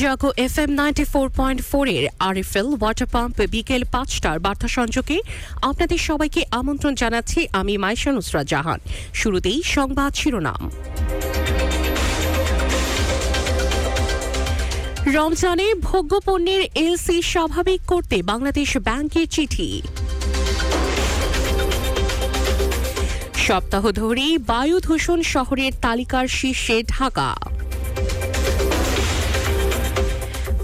Jago 0.00 0.30
F 0.46 0.58
M 0.58 0.70
ninety 0.80 1.04
four 1.04 1.26
water 2.82 3.08
pump 3.14 3.36
বিকেল 3.50 3.82
পাঁচটার 3.92 4.38
বার্তা 4.38 4.68
সংযোগে 4.68 5.18
আপনাদের 5.62 5.98
সবাইকে 5.98 6.40
আমন্ত্রণ 6.50 6.94
জানাচ্ছি 6.94 7.40
আমি 7.52 7.74
মাইশা 7.78 8.10
নুসরা 8.12 8.42
জাহান। 8.44 8.80
শুরুতেই 9.14 9.62
সংবাদ 9.76 10.12
শিরোনাম। 10.14 10.62
রমজানে 15.16 15.66
ভোগ্যপণ্যের 15.88 16.62
এলসি 16.74 17.16
স্বাভাবিক 17.32 17.80
করতে 17.86 18.16
বাংলাদেশ 18.22 18.70
ব্যাংকের 18.76 19.26
চিঠি। 19.26 19.68
সপ্তাহ 23.46 23.84
ধরেই 23.92 24.34
বায়ু 24.38 24.76
দূষণ 24.80 25.20
শহরের 25.22 25.72
তালিকার 25.82 26.26
শীর্ষে 26.28 26.76
ঢাকা। 26.82 27.28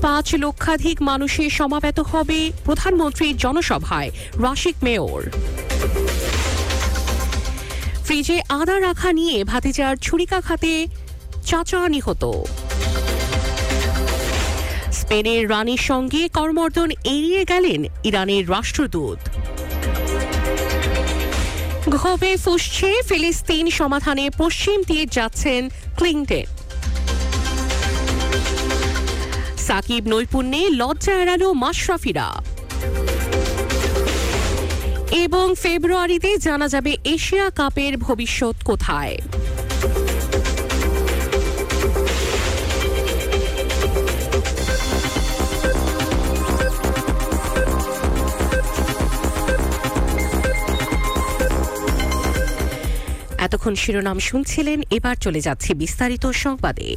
পাঁচ 0.02 0.34
লক্ষাধিক 0.34 1.02
মানুষের 1.02 1.50
সমাবেত 1.50 2.00
হবে 2.00 2.52
প্রধানমন্ত্রীর 2.64 3.36
জনসভায়। 3.36 4.10
রাশিক 4.42 4.74
মেয়র। 4.82 5.30
ফ্রিজে 8.04 8.40
আদা 8.48 8.80
রাখা 8.80 9.12
নিয়ে 9.12 9.44
ভাতিজার 9.44 9.96
ছুরিকাঘাতে 9.96 10.86
চাচা 11.46 11.88
নিহত। 11.88 12.22
স্পেনের 14.92 15.50
রানীর 15.50 15.78
সঙ্গে 15.78 16.28
করমর্দন 16.28 16.90
এড়িয়ে 16.90 17.44
গেলেন 17.44 17.84
ইরানের 18.04 18.50
রাষ্ট্রদূত। 18.50 19.18
ক্ষোভে 21.96 22.36
ফুসছে 22.36 23.02
ফিলিস্তিন 23.08 23.70
সমাধানে 23.70 24.30
পশ্চিম 24.38 24.82
দিয়ে 24.86 25.06
যাচ্ছেন 25.06 25.68
ক্লিংটন 25.96 26.46
সাকিব 29.72 30.04
নৈপুণ্যে 30.08 30.62
লজ্জা 30.70 31.14
এড়ালো 31.22 31.48
মাশরাফিরা। 31.52 32.26
এবং 35.24 35.46
ফেব্রুয়ারিতে 35.62 36.30
জানা 36.38 36.66
যাবে 36.68 36.92
এশিয়া 37.04 37.50
কাপের 37.50 37.96
ভবিষ্যৎ 37.96 38.56
কোথায়। 38.64 39.14
এতক্ষণ 53.38 53.74
শিরোনাম 53.74 54.18
শুনছিলেন, 54.18 54.78
এবার 54.90 55.16
চলে 55.16 55.40
যাচ্ছে 55.40 55.74
বিস্তারিত 55.74 56.24
সংবাদে। 56.44 56.88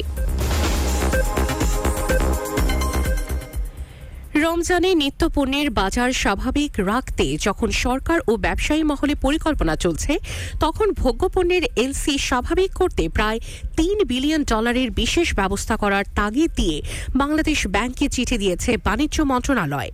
রমজানে 4.43 4.89
নিত্যপণ্যের 4.95 5.67
বাজার 5.71 6.11
স্বাভাবিক 6.13 6.71
রাখতে 6.91 7.25
যখন 7.37 7.69
সরকার 7.83 8.19
ও 8.27 8.33
ব্যবসায়ী 8.37 8.83
মহলে 8.83 9.13
পরিকল্পনা 9.15 9.75
চলছে, 9.75 10.13
তখন 10.59 10.87
ভোগ্যপণ্যের 11.01 11.63
এলসি 11.83 12.13
স্বাভাবিক 12.29 12.71
করতে 12.73 13.03
প্রায় 13.09 13.39
তিন 13.77 13.97
বিলিয়ন 14.11 14.41
ডলারের 14.43 14.89
বিশেষ 14.91 15.27
ব্যবস্থা 15.35 15.75
করার 15.77 16.05
তাগিদ 16.15 16.51
দিয়ে 16.55 16.77
বাংলাদেশ 17.15 17.59
ব্যাংকে 17.67 18.05
চিঠি 18.09 18.37
দিয়েছে 18.37 18.71
বাণিজ্য 18.77 19.17
মন্ত্রণালয়। 19.31 19.91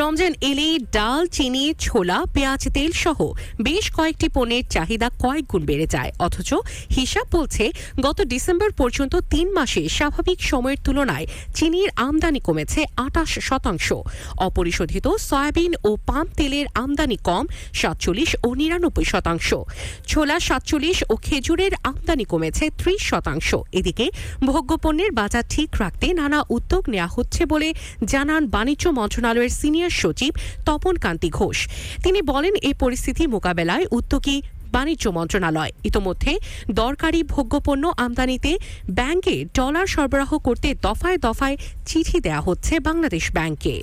রমজান 0.00 0.32
এলেই 0.50 0.74
ডাল, 0.96 1.22
চিনি, 1.26 1.64
ছোলা, 1.80 2.18
পেঁয়াজ 2.34 2.62
তেল 2.76 2.92
সহ 3.04 3.18
বেশ 3.66 3.84
কয়েকটি 3.96 4.26
পণ্যের 4.28 4.64
চাহিদা 4.74 5.08
কয়েক 5.22 5.44
গুণ 5.52 5.62
বেড়ে 5.70 5.86
যায়। 5.86 6.10
অথচ 6.26 6.50
হিসাব 6.96 7.26
বলছে, 7.36 7.64
গত 8.00 8.18
ডিসেম্বর 8.32 8.70
পর্যন্ত 8.80 9.14
তিন 9.32 9.46
মাসে 9.58 9.82
স্বাভাবিক 9.98 10.38
সময়ের 10.50 10.80
তুলনায় 10.84 11.26
চিনির 11.54 11.90
আমদানি 12.06 12.40
কমেছে 12.40 12.80
আটাশ 12.96 13.30
শতাংশ। 13.48 13.81
অপরিশোধিত 14.46 15.06
সয়াবিন 15.28 15.72
ও 15.88 15.90
পাম 16.08 16.26
তেলের 16.38 16.66
আমদানি 16.82 17.18
কম, 17.28 17.44
সাতচল্লিশ 17.80 18.30
ও 18.46 18.48
নিরানব্বই 18.54 19.06
শতাংশ। 19.12 19.48
ছোলা 20.10 20.36
সাতচল্লিশ 20.40 20.98
ও 21.12 21.14
খেজুরের 21.16 21.72
আমদানি 21.90 22.24
কমেছে 22.24 22.64
ত্রিশ 22.80 23.00
শতাংশ। 23.10 23.48
এদিকে 23.78 24.06
ভোগ্যপণ্যের 24.46 25.12
বাজার 25.12 25.44
ঠিক 25.50 25.70
রাখতে 25.80 26.06
নানা 26.20 26.38
উদ্যোগ 26.56 26.82
নেওয়া 26.92 27.10
হচ্ছে 27.16 27.42
বলে 27.46 27.68
জানান 28.12 28.42
বাণিজ্য 28.54 28.84
মন্ত্রণালয়ের 28.98 29.56
সিনিয়র 29.60 29.92
সচিব 30.02 30.32
তপন 30.66 30.94
কান্তি 31.04 31.30
ঘোষ। 31.30 31.58
তিনি 32.04 32.20
বলেন 32.22 32.54
এই 32.68 32.74
পরিস্থিতি 32.82 33.22
মোকাবেলায় 33.26 33.86
উদ্যোগী 33.90 34.36
বাণিজ্য 34.72 35.04
মন্ত্রণালয়। 35.08 35.72
ইতোমধ্যে 35.84 36.32
দরকারি 36.70 37.20
ভোগ্যপণ্য 37.22 37.84
আমদানিতে 37.96 38.52
ব্যাংকে 38.90 39.34
ডলার 39.54 39.86
সরবরাহ 39.94 40.30
করতে 40.38 40.68
দফায় 40.82 41.18
দফায় 41.18 41.56
চিঠি 41.86 42.18
দেয়া 42.20 42.40
হচ্ছে 42.40 42.74
বাংলাদেশ 42.80 43.24
ব্যাংকে। 43.32 43.74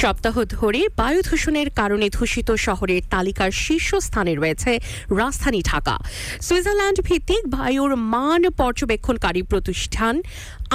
সপ্তাহ 0.00 0.36
ধরে 0.44 0.80
বায়ু 0.96 1.20
দূষণের 1.28 1.70
কারণে 1.70 2.08
দূষিত 2.16 2.48
শহরের 2.66 3.02
তালিকার 3.10 3.50
শীর্ষস্থানে 3.50 4.34
রয়েছে 4.34 4.78
রাজধানী 5.20 5.62
ঢাকা। 5.62 5.96
সুইজারল্যান্ড 6.42 6.98
ভিত্তিক 7.00 7.42
বায়ুর 7.48 7.96
মান 8.14 8.42
পর্যবেক্ষণকারী 8.60 9.42
প্রতিষ্ঠান 9.42 10.22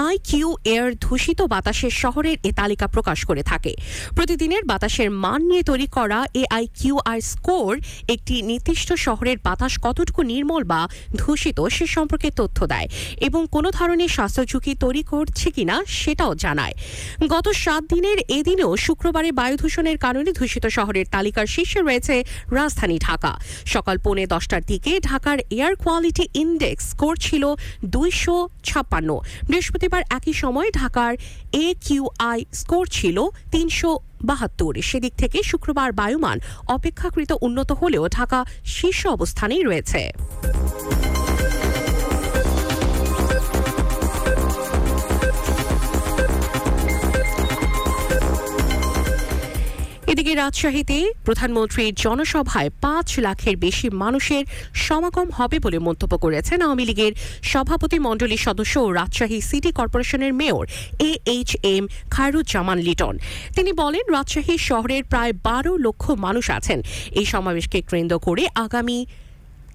আইকিউ 0.09 0.49
এয়ার 0.65 0.91
দূষিত 0.95 1.41
বাতাসের 1.41 1.89
শহরের 1.89 2.37
এ 2.43 2.51
তালিকা 2.51 2.87
প্রকাশ 2.87 3.25
করে 3.25 3.43
থাকে। 3.43 3.75
প্রতিদিনের 4.15 4.63
বাতাসের 4.65 5.09
মান 5.23 5.41
নিয়ে 5.41 5.63
তৈরি 5.63 5.87
করা 5.87 6.25
এ 6.33 6.43
আইকিউ 6.49 6.95
আর 7.05 7.19
স্কোর 7.21 7.71
একটি 8.07 8.41
নির্দিষ্ট 8.41 8.93
শহরের 8.93 9.37
বাতাস 9.43 9.73
কতটুকু 9.81 10.21
নির্মল 10.23 10.63
বা 10.63 10.81
দূষিত 11.19 11.59
সে 11.67 11.85
সম্পর্কে 11.87 12.29
তথ্য 12.31 12.67
দেয় 12.67 12.87
এবং 13.17 13.41
কোনো 13.51 13.69
ধরনের 13.71 14.07
স্বাস্থ্য 14.07 14.43
ঝুঁকি 14.45 14.73
তৈরি 14.75 15.03
করছে 15.03 15.47
কিনা 15.51 15.75
সেটাও 15.87 16.31
জানায়। 16.35 16.75
গত 17.29 17.47
সাত 17.63 17.83
দিনের 17.93 18.17
এদিনেও 18.39 18.71
শুক্রবারে 18.77 19.13
বায়ু 19.15 19.55
দূষণের 19.57 19.97
কারণে 19.97 20.31
দূষিত 20.33 20.65
শহরের 20.67 21.05
তালিকার 21.11 21.47
শীর্ষে 21.47 21.79
রয়েছে 21.81 22.23
রাজধানী 22.51 22.97
ঢাকা। 22.99 23.31
সকাল 23.65 23.97
পৌনে 23.97 24.25
দশটার 24.27 24.61
দিকে 24.61 24.99
ঢাকার 24.99 25.37
এয়ার 25.49 25.75
কোয়ালিটি 25.75 26.25
ইন্ডেক্স 26.33 26.83
স্কোর 26.91 27.15
ছিল 27.15 27.43
দুইশো 27.85 28.49
ছাপ্পান্ন। 28.63 29.19
বৃহস্পতিবার 29.47 30.03
একই 30.09 30.33
সময় 30.33 30.69
ঢাকার 30.71 31.13
এ 31.53 31.73
কিউআই 31.85 32.39
স্কোর 32.53 32.87
ছিল 32.87 33.17
তিনশো 33.51 33.99
বাহাত্তর। 34.23 34.73
সেদিক 34.81 35.13
থেকে 35.17 35.43
শুক্রবার 35.43 35.91
বায়ুমান 35.91 36.37
অপেক্ষাকৃত 36.67 37.31
উন্নত 37.41 37.71
হলেও 37.71 38.07
ঢাকা 38.07 38.45
শীর্ষ 38.65 39.07
অবস্থানেই 39.07 39.63
রয়েছে। 39.63 40.11
এদিকে 50.15 50.35
রাজশাহীতে 50.35 50.97
প্রধানমন্ত্রীর 51.25 51.93
জনসভায় 52.05 52.69
পাঁচ 52.81 53.07
লাখের 53.19 53.55
বেশি 53.57 53.87
মানুষের 54.03 54.43
সমাগম 54.85 55.27
হবে 55.37 55.57
বলে 55.59 55.77
মন্তব্য 55.79 56.13
করেছেন 56.17 56.57
আওয়ামী 56.61 56.85
লীগের 56.85 57.13
সভাপতি 57.51 57.97
মণ্ডলীর 57.99 58.45
সদস্য 58.47 58.75
ও 58.79 58.87
রাজশাহী 58.91 59.39
সিটি 59.41 59.71
কর্পোরেশনের 59.71 60.33
mayor 60.33 60.63
A 61.09 61.11
H 61.35 61.49
M 61.73 61.83
Khairuzzaman 62.09 62.77
Liton. 62.87 63.15
তিনি 63.55 63.71
বলেন, 63.73 64.03
রাজশাহী 64.15 64.55
শহরের 64.69 65.03
প্রায় 65.03 65.33
বারো 65.47 65.73
লক্ষ 65.77 66.03
মানুষ 66.25 66.45
আছেন। 66.57 66.79
এই 67.11 67.25
সমাবেশকে 67.25 67.79
কেন্দ্র 67.81 68.15
করে 68.19 68.43
আগামী 68.65 68.97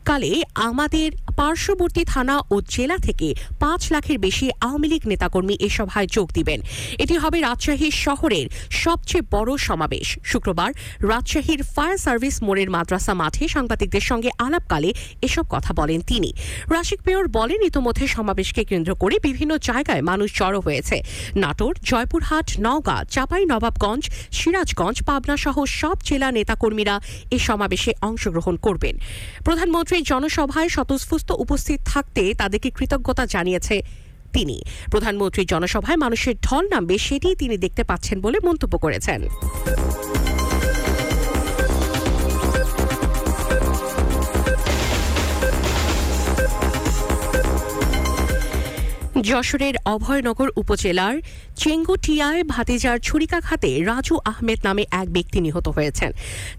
কালে 0.04 0.42
আমাদের 0.54 1.12
পার্শ্ববর্তী 1.36 2.04
থানা 2.04 2.40
ও 2.50 2.60
জেলা 2.68 2.96
থেকে 2.98 3.34
পাঁচ 3.60 3.92
লাখের 3.92 4.18
বেশি 4.18 4.50
আওয়ামী 4.60 4.88
লীগ 4.88 5.02
নেতাকর্মী 5.06 5.56
এ 5.60 5.68
সভায় 5.68 6.06
যোগ 6.06 6.32
দিবেন। 6.32 6.60
এটি 6.98 7.14
হবে 7.16 7.40
রাজশাহী 7.40 7.90
শহরের 7.90 8.46
সবচেয়ে 8.70 9.24
বড় 9.30 9.56
সমাবেশ। 9.56 10.18
শুক্রবার 10.24 10.70
রাজশাহীর 11.00 11.62
ফায়ার 11.62 11.98
সার্ভিস 11.98 12.42
মোড়ের 12.42 12.70
মাদ্রাসা 12.70 13.14
মাঠে 13.14 13.48
সাংবাদিকদের 13.48 14.00
সঙ্গে 14.00 14.30
আলাপকালে 14.38 14.90
এসব 15.22 15.44
কথা 15.50 15.72
বলেন 15.74 16.00
তিনি। 16.00 16.30
রাশিক 16.70 17.00
মেয়র 17.06 17.26
বলেন, 17.28 17.60
ইতোমধ্যে 17.62 18.06
সমাবেশকে 18.06 18.62
কেন্দ্র 18.64 18.94
করে 18.94 19.16
বিভিন্ন 19.22 19.52
জায়গায় 19.58 20.02
মানুষ 20.02 20.28
জড়ো 20.38 20.60
হয়েছে। 20.60 20.96
নাটোর, 21.36 21.74
জয়পুরহাট, 21.82 22.48
নওগাঁ, 22.60 23.04
চাপাই, 23.04 23.44
নবাবগঞ্জ, 23.44 24.10
সিরাজগঞ্জ, 24.32 24.96
পাবনা 25.04 25.36
সহ 25.36 25.56
সব 25.64 25.96
জেলা 26.04 26.28
নেতাকর্মীরা 26.32 27.00
এ 27.30 27.38
সমাবেশে 27.38 27.92
অংশগ্রহণ 28.00 28.56
করবেন। 28.56 28.94
প্রধানমন্ত্রী 29.44 29.89
জনসভায় 29.98 30.68
স্বতঃস্ফূর্ত 30.68 31.30
উপস্থিত 31.30 31.80
থাকতে 31.84 32.34
তাদেরকে 32.34 32.70
কৃতজ্ঞতা 32.70 33.26
জানিয়েছে 33.26 33.82
তিনি। 34.32 34.62
প্রধানমন্ত্রীর 34.90 35.46
জনসভায় 35.46 35.96
মানুষের 35.96 36.34
ঢল 36.42 36.64
নামবে 36.68 36.98
সেটি 36.98 37.34
তিনি 37.34 37.56
দেখতে 37.58 37.84
পাচ্ছেন 37.84 38.20
বলে 38.20 38.38
মন্তব্য 38.44 38.78
করেছেন। 38.78 39.20
যশোরের 49.22 49.74
অভয়নগর 49.84 50.48
উপজেলার 50.56 51.16
চেঙ্গুটিয়ায় 51.56 52.44
ভাতিজার 52.44 52.98
ছুরিকাঘাতে 52.98 53.84
রাজু 53.84 54.18
আহমেদ 54.24 54.58
নামে 54.64 54.84
এক 54.90 55.12
ব্যক্তি 55.12 55.40
নিহত 55.40 55.68
হয়েছেন। 55.68 56.12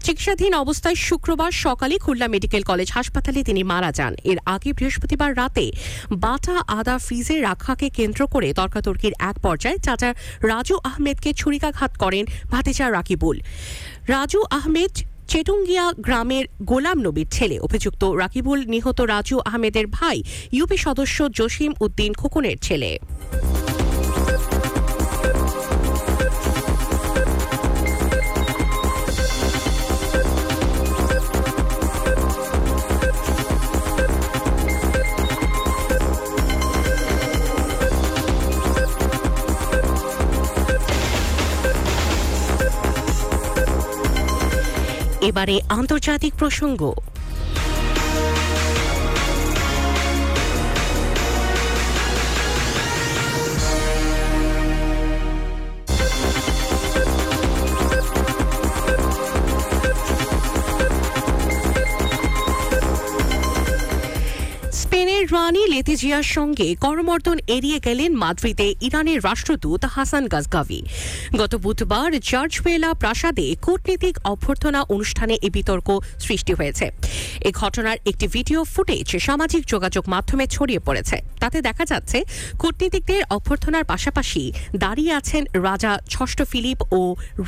চিকিৎসাধীন 0.04 0.54
অবস্থায় 0.54 0.94
শুক্রবার 0.94 1.52
সকালে 1.52 1.98
খুলনা 1.98 2.28
মেডিকেল 2.28 2.62
কলেজ 2.62 2.90
হাসপাতালে 2.90 3.44
তিনি 3.44 3.62
মারা 3.62 3.92
যান। 3.92 4.14
এর 4.24 4.38
আগে 4.46 4.72
বৃহস্পতিবার 4.72 5.36
রাতে 5.36 5.72
বাটা 6.10 6.62
আদা 6.68 6.98
ফ্রিজে 6.98 7.40
রাখাকে 7.40 7.90
কেন্দ্র 7.90 8.26
করে 8.26 8.52
তর্কাতর্কির 8.52 9.12
এক 9.18 9.38
পর্যায়ে 9.38 9.78
চাচা 9.78 10.14
রাজু 10.42 10.78
আহমেদকে 10.84 11.32
ছুরিকাঘাত 11.32 11.98
করেন 11.98 12.24
ভাতিজা 12.50 12.90
রাকিবুল। 12.90 13.40
রাজু 14.08 14.40
আহমেদ 14.50 15.11
চেটুঙ্গিয়া 15.28 15.84
গ্রামের 15.98 16.44
গোলাম 16.62 16.98
নবীর 17.02 17.28
ছেলে 17.30 17.56
অভিযুক্ত 17.58 18.02
রাকিবুল 18.04 18.60
নিহত 18.64 18.98
রাজু 19.00 19.36
আহমেদের 19.40 19.86
ভাই 19.86 20.22
ইউপি 20.52 20.76
সদস্য 20.76 21.18
জসিম 21.28 21.72
উদ্দিন 21.80 22.12
খোকনের 22.12 22.58
ছেলে। 22.58 22.90
এবারে 45.32 45.56
আন্তর্জাতিক 45.68 46.32
প্রসঙ্গ। 46.38 46.80
রানী 65.36 65.62
লেতিজিয়ার 65.74 66.26
সঙ্গে 66.36 66.68
করমর্দন 66.84 67.38
এড়িয়ে 67.56 67.78
গেলেন 67.86 68.10
মাদ্রিদে 68.22 68.68
ইরানের 68.86 69.18
রাষ্ট্রদূত 69.28 69.82
হাসান 69.94 70.24
গাজগাভি। 70.32 70.80
গত 71.40 71.52
বুধবার 71.64 72.10
জর্জওয়েলা 72.30 72.90
প্রাসাদে 72.94 73.46
কূটনীতিক 73.66 74.14
অভ্যর্থনা 74.32 74.80
অনুষ্ঠানে 74.96 75.34
এই 75.46 75.52
বিতর্ক 75.56 75.88
সৃষ্টি 76.24 76.52
হয়েছে। 76.54 76.86
এ 77.48 77.50
ঘটনার 77.60 77.98
একটি 78.10 78.26
ভিডিও 78.26 78.60
ফুটেজ 78.64 79.08
সামাজিক 79.26 79.62
যোগাযোগ 79.66 80.04
মাধ্যমে 80.14 80.44
ছড়িয়ে 80.54 80.80
পড়েছে। 80.86 81.16
তাতে 81.42 81.58
দেখা 81.68 81.84
যাচ্ছে, 81.84 82.18
কূটনীতিকদের 82.58 83.22
অভ্যর্থনার 83.36 83.84
পাশাপাশি 83.84 84.42
দাঁড়িয়ে 84.76 85.12
আছেন 85.20 85.42
রাজা 85.68 85.92
ষষ্ঠ 86.14 86.38
ফিলিপ 86.42 86.78
ও 86.98 87.00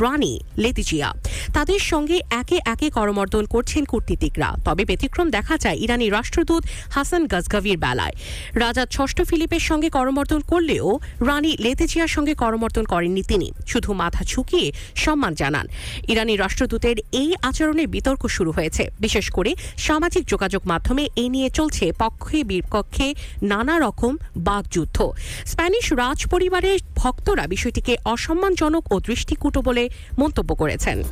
রানী 0.03 0.35
লেতিজিয়া 0.63 1.09
তাদের 1.57 1.81
সঙ্গে 1.91 2.17
একে 2.41 2.59
একে 2.65 2.89
করমর্দন 2.91 3.45
করছেন 3.47 3.83
কূটনীতিকরা। 3.85 4.51
তবে 4.67 4.83
ব্যতিক্রম 4.85 5.27
দেখা 5.37 5.55
যায় 5.59 5.79
ইরানি 5.85 6.07
রাষ্ট্রদূত 6.11 6.63
হাসান 6.97 7.23
গাজগাভির 7.33 7.73
বেলায়। 7.76 8.15
রাজা 8.55 8.87
ষষ্ঠ 8.91 9.23
ফিলিপের 9.23 9.61
সঙ্গে 9.61 9.88
করমর্দন 9.91 10.41
করলেও 10.41 10.99
রানী 11.21 11.56
লেতেজিয়ার 11.61 12.09
সঙ্গে 12.09 12.35
করমর্দন 12.35 12.85
করেননি 12.85 13.23
তিনি। 13.23 13.53
শুধু 13.67 13.93
মাথা 13.93 14.25
ঝুঁকিয়ে 14.25 14.73
সম্মান 14.94 15.35
জানান। 15.35 15.67
ইরানি 16.09 16.37
রাষ্ট্রদূতের 16.37 16.97
এই 17.12 17.35
আচরণে 17.43 17.87
বিতর্ক 17.87 18.26
শুরু 18.26 18.50
হয়েছে। 18.53 18.91
বিশেষ 19.00 19.31
করে 19.31 19.55
সামাজিক 19.76 20.25
যোগাযোগ 20.26 20.62
মাধ্যমে 20.67 21.09
এ 21.17 21.29
নিয়ে 21.29 21.50
চলছে 21.50 21.93
পক্ষে 21.99 22.44
বিপক্ষে 22.44 23.15
নানা 23.43 23.79
রকম 23.79 24.17
বাকযুদ্ধ। 24.37 25.12
স্প্যানিশ 25.47 25.93
রাজ 25.93 26.27
পরিবারের 26.27 26.79
ভক্তরা 26.97 27.47
বিষয়টিকে 27.47 27.97
অসম্মানজনক 28.05 28.93
ও 28.93 29.00
দৃষ্টিকূট 29.00 29.59
বলে 29.59 29.88
মন্তব্য 30.19 30.55
করেছেন। 30.55 31.03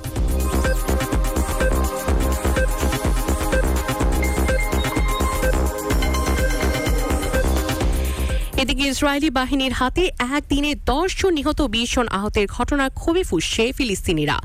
এদিকে 8.63 8.85
ইসরায়েলি 8.89 9.31
বাহিনীর 9.39 9.75
হাতে 9.81 10.05
একদিনে 10.37 10.73
দশ 10.93 11.09
জন 11.21 11.33
নিহত 11.39 11.61
বিশ 11.75 11.89
জন 11.95 12.07
আহতের 12.19 12.47
ঘটনার 12.57 12.91
ক্ষোভে 13.01 13.23
ফুসছে 13.31 13.65
ফিলিস্তিনিরা। 13.77 14.37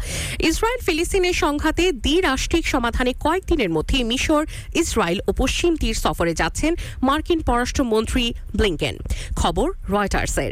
ইসরায়েল 0.49 0.81
ফিলিস্তিনের 0.85 1.35
সংঘাতে 1.43 1.83
দ্বিরাষ্ট্রিক 2.05 2.65
সমাধানে 2.73 3.11
কয়েকদিনের 3.25 3.69
মধ্যে 3.69 3.97
মিশর, 4.03 4.43
ইসরায়েল 4.81 5.19
ও 5.27 5.31
পশ্চিম 5.41 5.71
তীর 5.81 5.95
সফরে 6.03 6.33
যাচ্ছেন 6.33 6.71
মার্কিন 7.07 7.39
পররাষ্ট্রমন্ত্রী 7.47 8.23
ব্লিংকেন। 8.59 8.95
খবর 9.35 9.67
রয়টার্সের। 9.93 10.51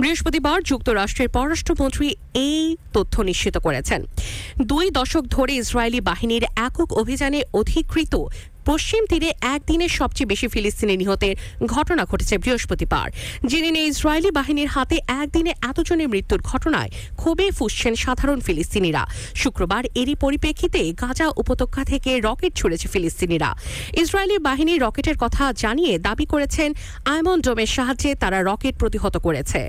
বৃহস্পতিবার 0.00 0.58
যুক্তরাষ্ট্রের 0.70 1.32
পররাষ্ট্রমন্ত্রী 1.36 2.08
এই 2.46 2.76
তথ্য 2.92 3.14
নিশ্চিত 3.22 3.56
করেছেন। 3.66 4.00
দুই 4.70 4.86
দশক 4.98 5.24
ধরে 5.34 5.52
ইসরায়েলি 5.62 6.00
বাহিনীর 6.00 6.44
একক 6.68 6.88
অভিযানে 7.02 7.40
অধিকৃত 7.60 8.14
পশ্চিম 8.64 9.06
তীরে 9.06 9.30
একদিনে 9.40 9.88
সবচেয়ে 9.88 10.26
বেশি 10.26 10.48
ফিলিস্তিনি 10.48 10.96
নিহতের 10.96 11.36
ঘটনা 11.66 12.04
ঘটেছে 12.04 12.38
বৃহস্পতিবার। 12.38 13.10
জেনে 13.46 13.70
নিয়ে 13.70 13.86
ইসরায়েলি 13.86 14.30
বাহিনীর 14.30 14.68
হাতে 14.68 14.96
একদিনে 15.08 15.52
এতজনের 15.62 16.08
মৃত্যুর 16.08 16.40
ঘটনায় 16.40 16.90
ক্ষোভে 17.16 17.50
ফুসছেন 17.50 17.94
সাধারণ 17.94 18.40
ফিলিস্তিনিরা। 18.40 19.06
শুক্রবার 19.34 19.84
এরই 19.94 20.14
পরিপ্রেক্ষিতে 20.14 20.92
গাজা 20.92 21.26
উপত্যকা 21.36 21.84
থেকে 21.84 22.20
রকেট 22.20 22.52
ছুড়েছে 22.54 22.88
ফিলিস্তিনিরা। 22.88 23.50
ইসরায়েলি 23.96 24.38
বাহিনী 24.38 24.78
রকেটের 24.78 25.16
কথা 25.18 25.52
জানিয়ে 25.52 25.98
দাবি 25.98 26.26
করেছেন, 26.26 26.74
আয়মন 27.04 27.40
ডোমের 27.40 27.66
সাহায্যে 27.66 28.14
তারা 28.14 28.42
রকেট 28.42 28.74
প্রতিহত 28.78 29.16
করেছে। 29.16 29.68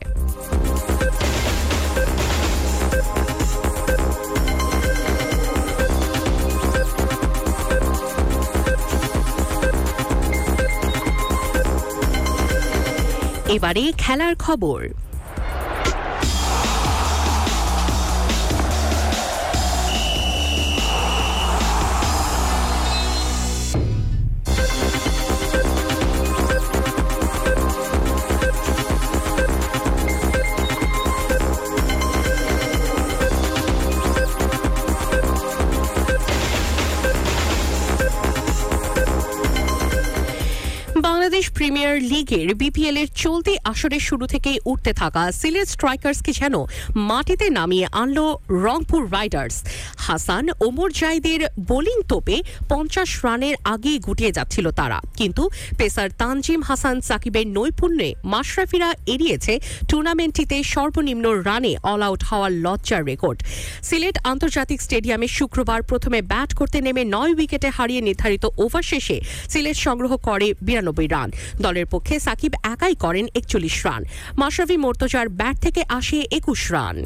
এবারে 13.56 13.84
খেলার 13.98 14.34
খবর। 14.36 14.80
প্রিমিয়ার 41.92 42.12
লিগের 42.14 42.50
বিপিএল 42.62 42.98
এর 43.02 43.10
চলতি 43.24 43.54
আসরের 43.72 44.04
শুরু 44.10 44.26
থেকেই 44.34 44.58
উঠতে 44.72 44.92
থাকা 45.02 45.24
সিলেট 45.40 45.68
স্ট্রাইকার্সকে 45.76 46.32
যেন 46.40 46.56
মাটিতে 47.10 47.48
নামিয়ে 47.58 47.88
আনল 48.02 48.20
রংপুর 48.66 49.02
রাইডার্স। 49.16 49.56
হাসান 50.06 50.46
ওমর 50.68 50.90
জাইদের 51.02 51.42
বোলিং 51.70 52.00
তোপে 52.12 52.38
পঞ্চাশ 52.72 53.10
রানের 53.26 53.56
আগেই 53.74 53.98
গুটিয়ে 54.08 54.36
যাচ্ছিল 54.38 54.66
তারা। 54.80 55.00
কিন্তু 55.20 55.44
পেসার 55.80 56.10
তানজিম 56.22 56.62
হাসান 56.70 56.98
সাকিবের 57.08 57.48
নৈপুণ্যে 57.58 58.10
মাশরাফিরা 58.34 58.90
এড়িয়েছে 59.14 59.54
টুর্নামেন্টটিতে 59.90 60.58
সর্বনিম্ন 60.74 61.26
রানে 61.48 61.74
অল 61.92 62.02
আউট 62.08 62.22
হওয়ার 62.30 62.52
লজ্জার 62.66 63.04
রেকর্ড। 63.12 63.40
সিলেট 63.88 64.18
আন্তর্জাতিক 64.32 64.80
স্টেডিয়ামে 64.86 65.28
শুক্রবার 65.38 65.80
প্রথমে 65.90 66.20
ব্যাট 66.32 66.50
করতে 66.60 66.78
নেমে 66.86 67.04
নয় 67.16 67.34
উইকেটে 67.38 67.70
হারিয়ে 67.78 68.02
নির্ধারিত 68.08 68.44
ওভার 68.64 68.84
শেষে 68.92 69.18
সিলেট 69.52 69.78
সংগ্রহ 69.86 70.12
করে 70.28 70.48
বিরানব্বই 70.68 71.10
রান। 71.16 71.30
দলের 71.66 71.80
পক্ষে 71.92 72.16
সাকিব 72.20 72.54
একাই 72.74 72.96
করেন 73.04 73.26
একচল্লিশ 73.40 73.78
রান। 73.86 74.02
মাশরাফি 74.38 74.78
মোর্তজার 74.86 75.28
ব্যাট 75.40 75.56
থেকে 75.66 75.82
আসে 75.90 76.20
একুশ 76.32 76.62
রান। 76.72 76.98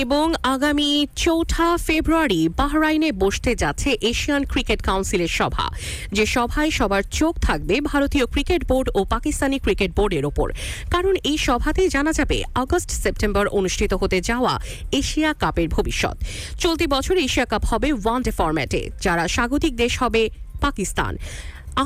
এবং 0.00 0.26
আগামী 0.54 0.90
চৌঠা 1.16 1.68
ফেব্রুয়ারি 1.86 2.40
বাহরাইনে 2.58 3.10
বসতে 3.12 3.50
যাচ্ছে 3.54 3.90
এশিয়ান 4.10 4.42
ক্রিকেট 4.44 4.80
কাউন্সিলের 4.82 5.32
সভা। 5.38 5.66
যে 6.12 6.24
সভায় 6.26 6.70
সবার 6.70 7.02
চোখ 7.02 7.34
থাকবে 7.40 7.74
ভারতীয় 7.80 8.26
ক্রিকেট 8.26 8.62
বোর্ড 8.64 8.88
ও 8.94 9.00
পাকিস্তানি 9.04 9.58
ক্রিকেট 9.58 9.90
বোর্ডের 9.96 10.24
ওপর। 10.24 10.48
কারণ 10.90 11.14
এই 11.24 11.38
সভাতেই 11.38 11.88
জানা 11.88 12.12
যাবে, 12.12 12.38
আগস্ট 12.54 12.90
সেপ্টেম্বর 13.02 13.44
অনুষ্ঠিত 13.58 13.92
হতে 13.94 14.18
যাওয়া 14.20 14.54
এশিয়া 14.92 15.30
কাপের 15.32 15.68
ভবিষ্যৎ। 15.68 16.16
চলতি 16.58 16.86
বছর 16.86 17.16
এশিয়া 17.16 17.46
কাপ 17.46 17.62
হবে 17.66 17.88
ওয়ান 17.92 18.20
ডে 18.22 18.30
ফরম্যাটে, 18.30 18.90
যারা 19.02 19.24
স্বাগতিক 19.28 19.72
দেশ 19.76 20.02
হবে 20.02 20.22
পাকিস্তান। 20.60 21.12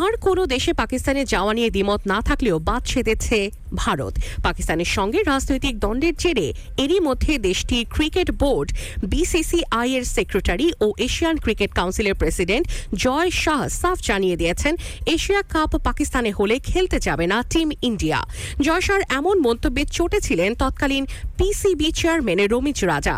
আর 0.02 0.12
কোনো 0.26 0.42
দেশে 0.54 0.72
পাকিস্তানে 0.80 1.22
যাওয়া 1.32 1.52
নিয়ে 1.58 1.70
দ্বিমত 1.74 2.00
না 2.12 2.18
থাকলেও 2.28 2.56
বাদ 2.68 2.82
ছেদেছে 2.90 3.38
ভারত। 3.82 4.14
পাকিস্তানের 4.46 4.90
সঙ্গে 4.96 5.18
রাজনৈতিক 5.32 5.74
দ্বন্দ্বের 5.82 6.14
জেরে 6.22 6.48
এরই 6.84 7.00
মধ্যে 7.08 7.32
দেশটি 7.48 7.78
ক্রিকেট 7.94 8.28
বোর্ড, 8.42 8.68
বিসিসিআই 9.12 9.88
এর 9.98 10.04
সেক্রেটারি 10.16 10.68
ও 10.84 10.86
এশিয়ান 11.06 11.36
ক্রিকেট 11.44 11.70
কাউন্সিলের 11.78 12.18
প্রেসিডেন্ট 12.20 12.64
জয় 13.04 13.30
শাহ 13.42 13.60
সাফ 13.80 13.98
জানিয়ে 14.08 14.36
দিয়েছেন, 14.40 14.72
এশিয়া 15.14 15.42
কাপ 15.52 15.72
পাকিস্তানে 15.88 16.30
হলে 16.38 16.56
খেলতে 16.70 16.98
যাবে 17.06 17.26
না 17.32 17.38
টিম 17.52 17.68
ইন্ডিয়া। 17.88 18.18
জয় 18.66 18.82
শাহর 18.86 19.02
এমন 19.18 19.36
মন্তব্যে 19.46 19.82
চটেছিলেন 19.96 20.50
তৎকালীন 20.62 21.04
পিসিবি 21.38 21.88
চেয়ারম্যান 21.98 22.40
রমিজ 22.54 22.78
রাজা। 22.92 23.16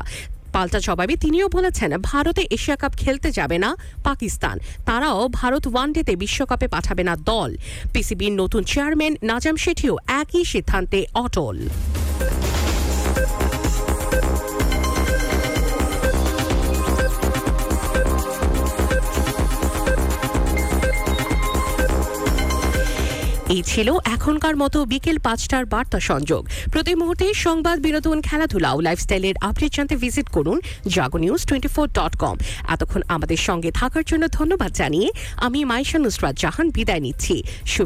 পাল্টা 0.56 0.80
জবাবে 0.86 1.14
তিনিও 1.24 1.46
বলেছেন, 1.56 1.90
ভারতে 2.10 2.42
এশিয়া 2.56 2.76
কাপ 2.82 2.92
খেলতে 3.02 3.28
যাবে 3.38 3.56
না 3.64 3.70
পাকিস্তান। 4.08 4.56
তারাও 4.88 5.20
ভারত 5.38 5.64
ওয়ানডেতে 5.72 6.12
বিশ্বকাপে 6.22 6.66
পাঠাবে 6.74 7.02
না 7.08 7.14
দল। 7.30 7.50
পিসিবির 7.92 8.34
নতুন 8.42 8.62
চেয়ারম্যান 8.72 9.12
নাজাম 9.30 9.56
শেঠিও 9.64 9.94
একই 10.22 10.44
সিদ্ধান্তে 10.52 11.00
অটল। 11.24 11.56
এই 23.56 23.64
ছিল 23.72 23.88
এখনকার 24.16 24.54
মতো 24.62 24.78
বিকেল 24.92 25.16
পাঁচটার 25.26 25.64
বার্তা 25.72 25.98
সংযোগ। 26.10 26.42
প্রতি 26.72 26.92
মুহূর্তে 27.00 27.26
সংবাদ, 27.46 27.76
বিনোদন, 27.86 28.18
খেলাধুলা 28.28 28.70
ও 28.76 28.78
লাইফস্টাইলের 28.86 29.36
আপডেট 29.48 29.72
জানতে 29.76 29.94
ভিজিট 30.02 30.28
করুন 30.36 30.58
Jago 30.94 31.18
news 31.24 31.42
twenty 31.48 31.70
four 31.74 31.86
dot 31.98 32.14
com 32.22 32.36
এতক্ষণ 32.74 33.02
আমাদের 33.14 33.40
সঙ্গে 33.48 33.70
থাকার 33.80 34.04
জন্য 34.10 34.24
ধন্যবাদ 34.38 34.70
জানিয়ে 34.80 35.08
আমি 35.46 35.58
মাইশা 35.70 35.98
নুসরাত 36.04 36.34
জাহান 36.42 36.66
বিদায় 36.76 37.02
নিচ্ছি। 37.06 37.34
শুভে 37.72 37.84